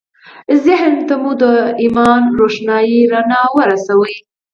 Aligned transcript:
ذهن 0.65 0.93
ته 1.07 1.15
مو 1.21 1.31
د 1.41 1.43
ایمان 1.81 2.23
روښانه 2.39 2.81
رڼا 3.11 3.41
ورسوئ 3.57 4.15